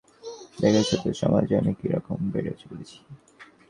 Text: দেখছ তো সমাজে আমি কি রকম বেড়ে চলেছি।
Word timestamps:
দেখছ 0.59 0.89
তো 1.03 1.09
সমাজে 1.13 1.53
আমি 1.57 1.73
কি 1.79 1.87
রকম 1.87 2.17
বেড়ে 2.33 2.53
চলেছি। 2.61 2.97